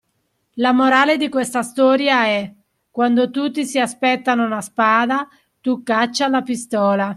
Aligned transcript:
La 0.55 0.71
morale 0.71 1.15
di 1.17 1.29
questa 1.29 1.61
storia 1.61 2.23
è: 2.25 2.51
quando 2.89 3.29
tutti 3.29 3.65
si 3.67 3.79
aspettano 3.79 4.43
una 4.43 4.61
spada, 4.61 5.27
tu 5.61 5.83
caccia 5.83 6.27
la 6.27 6.41
pistola. 6.41 7.09